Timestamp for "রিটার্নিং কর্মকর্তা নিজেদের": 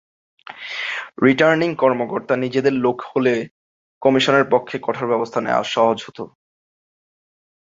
1.23-2.75